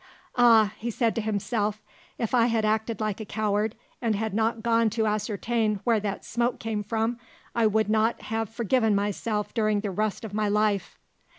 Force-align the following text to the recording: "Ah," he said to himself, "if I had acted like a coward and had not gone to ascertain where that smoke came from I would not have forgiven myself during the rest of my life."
"Ah," 0.35 0.73
he 0.79 0.89
said 0.89 1.13
to 1.13 1.21
himself, 1.21 1.79
"if 2.17 2.33
I 2.33 2.47
had 2.47 2.65
acted 2.65 2.99
like 2.99 3.19
a 3.19 3.23
coward 3.25 3.75
and 4.01 4.15
had 4.15 4.33
not 4.33 4.63
gone 4.63 4.89
to 4.89 5.05
ascertain 5.05 5.79
where 5.83 5.99
that 5.99 6.25
smoke 6.25 6.59
came 6.59 6.81
from 6.81 7.19
I 7.53 7.67
would 7.67 7.87
not 7.87 8.19
have 8.23 8.49
forgiven 8.49 8.95
myself 8.95 9.53
during 9.53 9.81
the 9.81 9.91
rest 9.91 10.25
of 10.25 10.33
my 10.33 10.49
life." 10.49 10.97